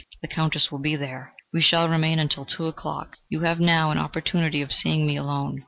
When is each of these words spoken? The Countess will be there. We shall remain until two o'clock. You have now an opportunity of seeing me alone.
The 0.23 0.27
Countess 0.27 0.71
will 0.71 0.79
be 0.79 0.95
there. 0.95 1.31
We 1.53 1.61
shall 1.61 1.87
remain 1.87 2.17
until 2.17 2.43
two 2.43 2.65
o'clock. 2.65 3.17
You 3.29 3.41
have 3.41 3.59
now 3.59 3.91
an 3.91 3.99
opportunity 3.99 4.63
of 4.63 4.73
seeing 4.73 5.05
me 5.05 5.15
alone. 5.15 5.59